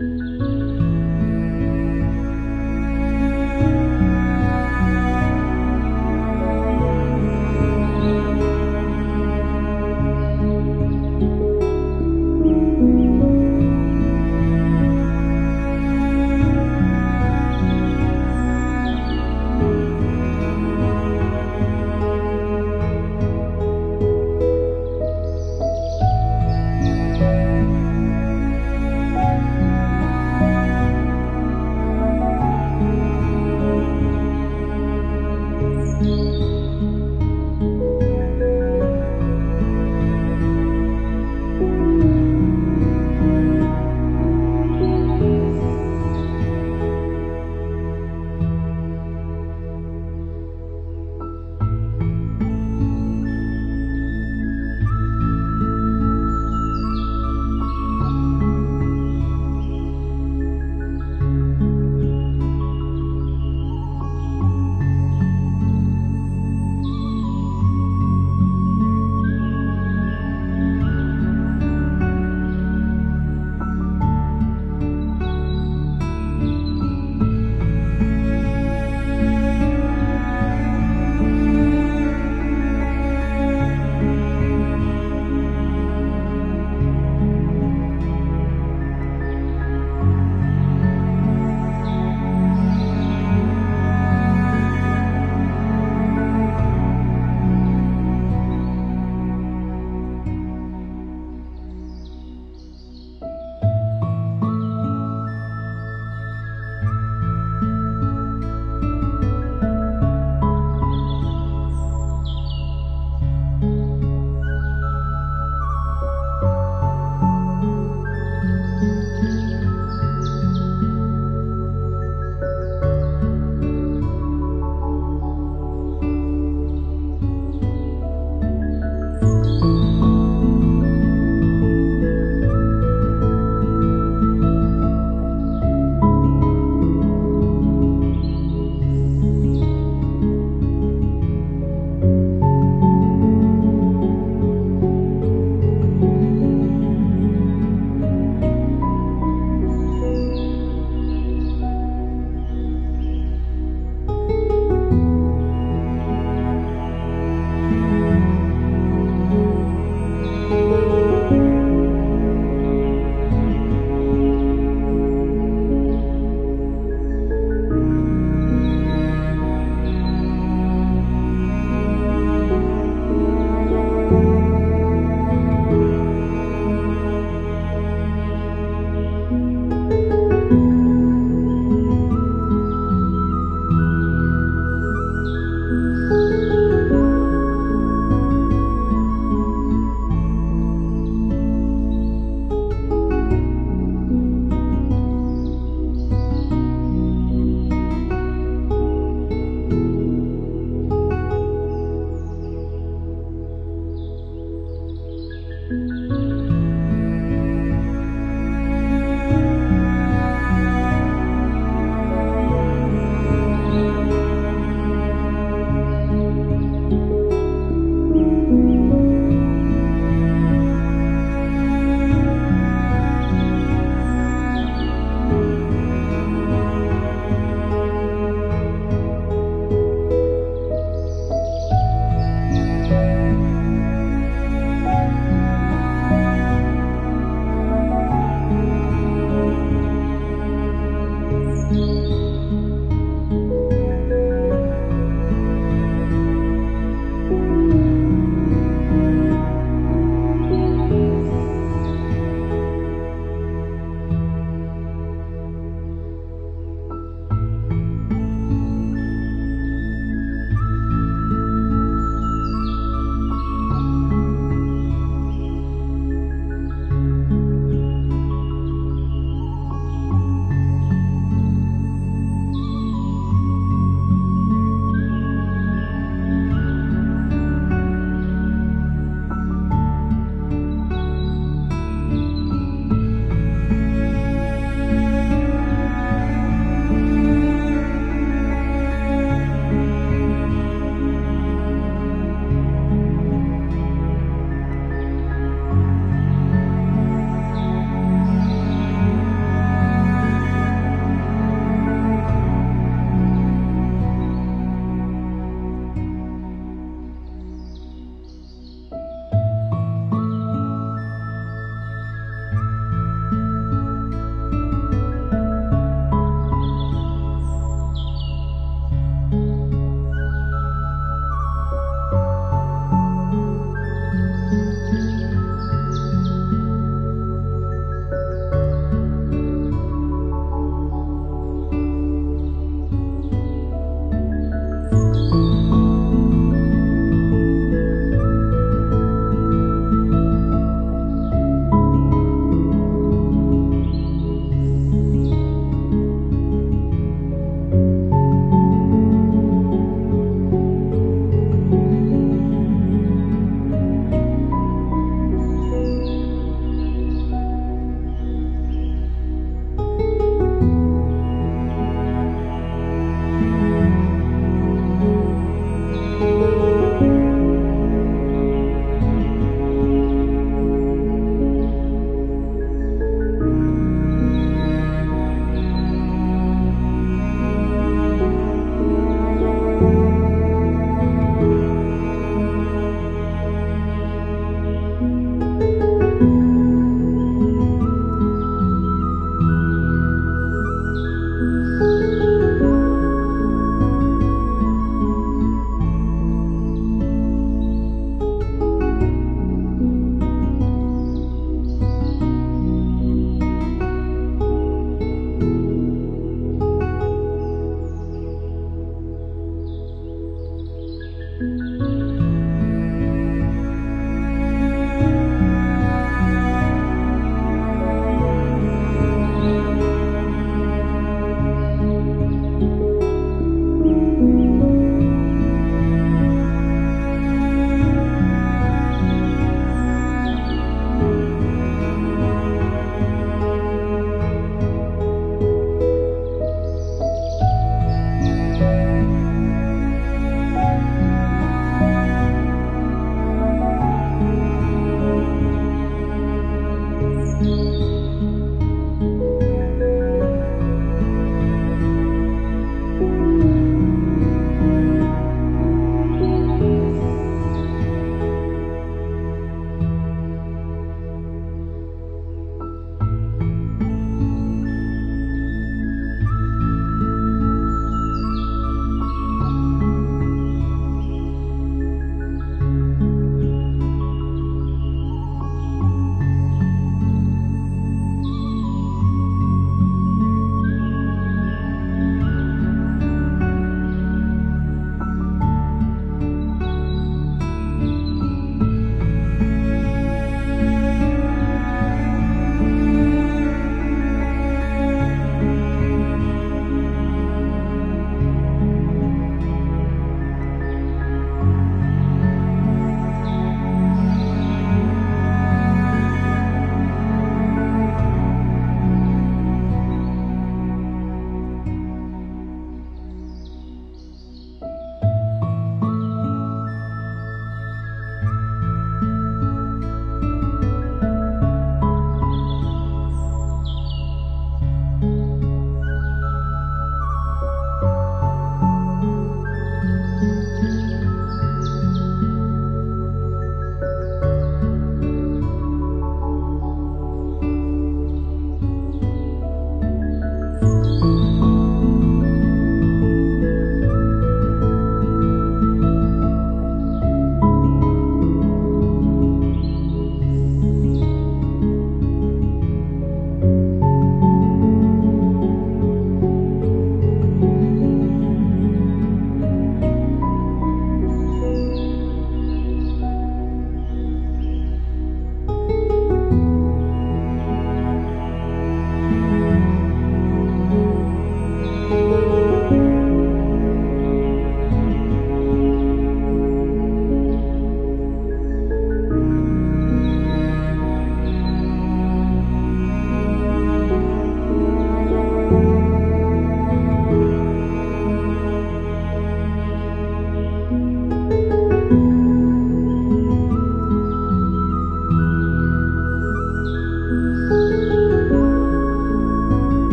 [0.00, 0.49] Música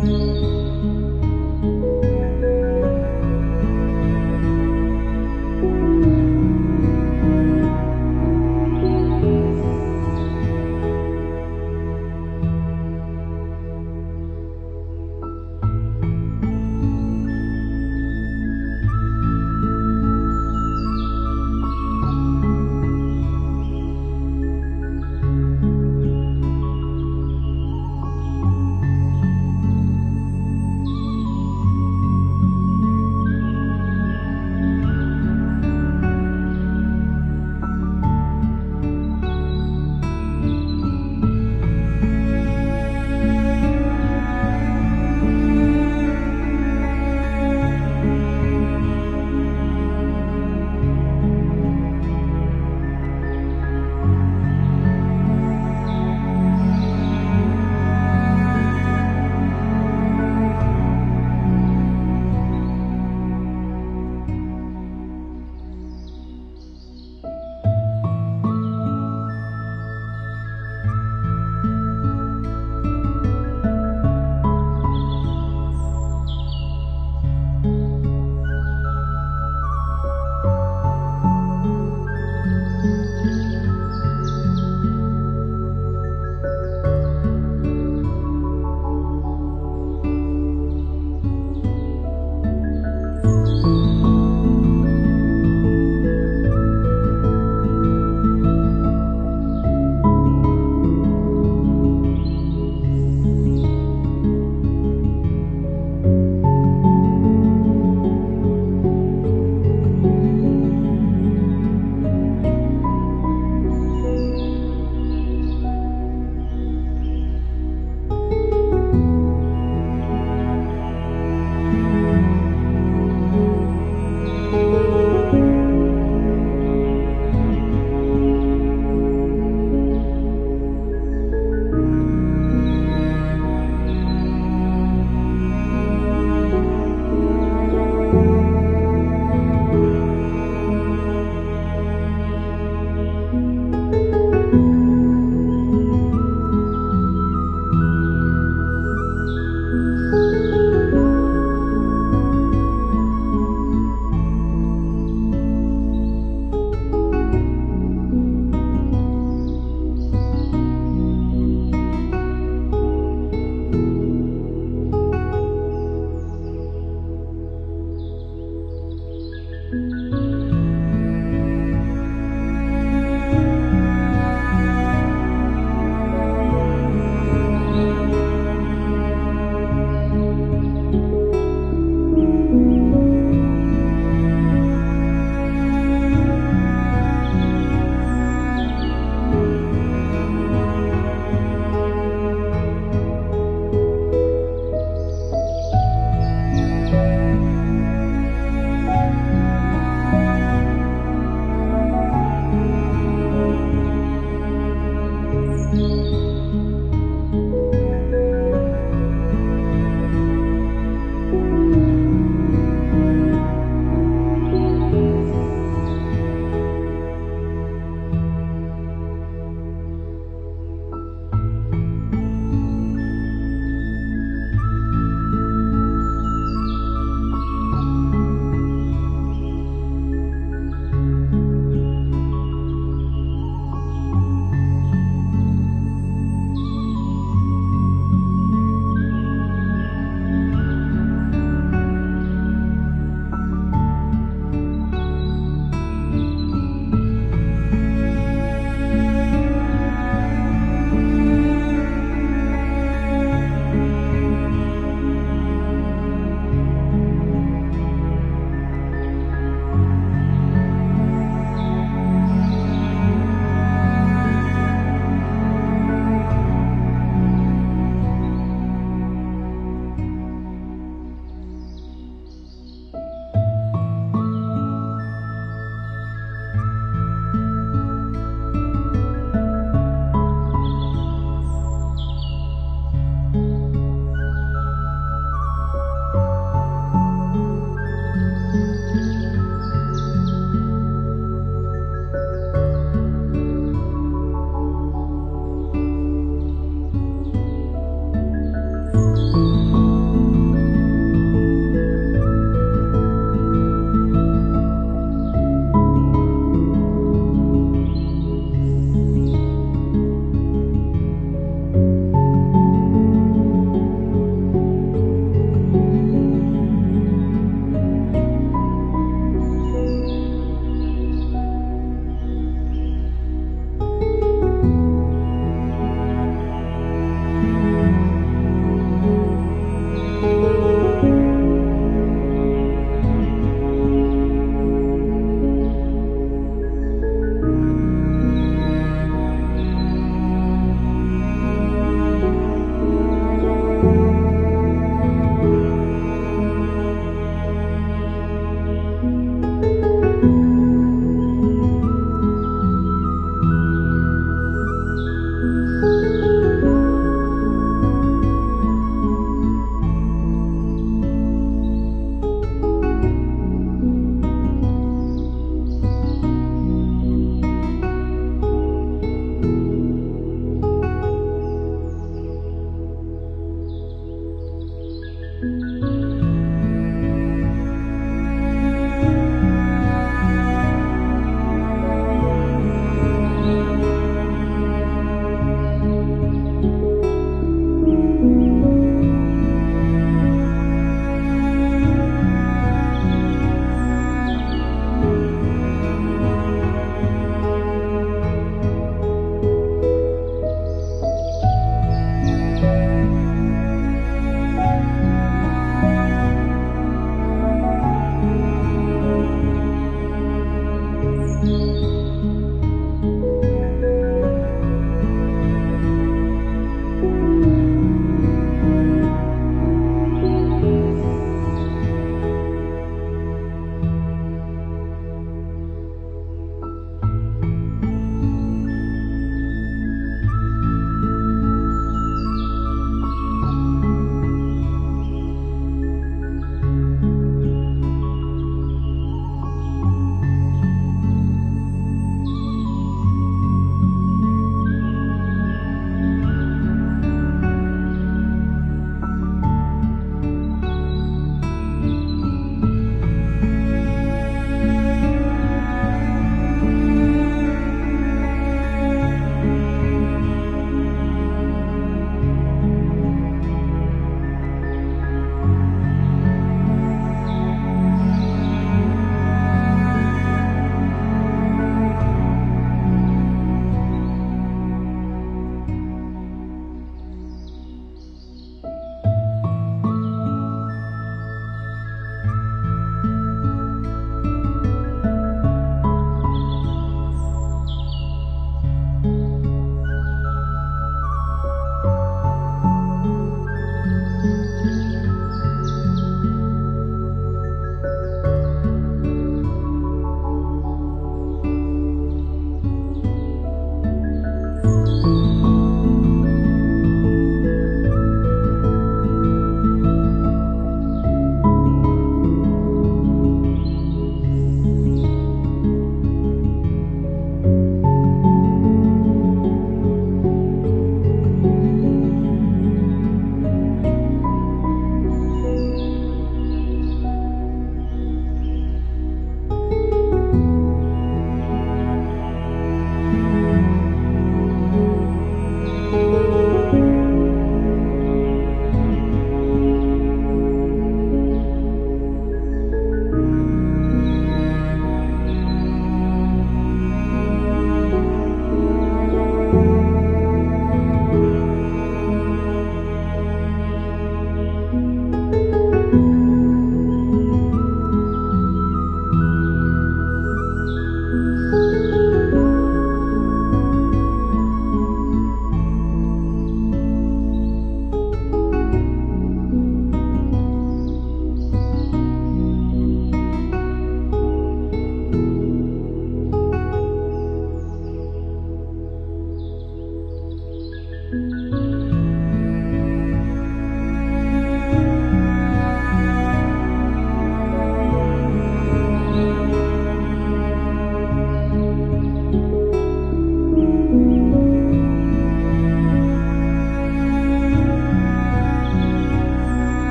[0.00, 1.11] 你。